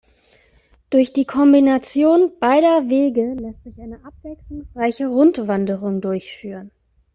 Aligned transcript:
Durch 0.89 1.13
die 1.13 1.25
Kombination 1.25 2.31
beider 2.39 2.89
Wege 2.89 3.35
lässt 3.39 3.63
sich 3.63 3.79
eine 3.79 4.03
abwechslungsreiche 4.03 5.05
Rundwanderung 5.05 6.01
durchführen. 6.01 6.71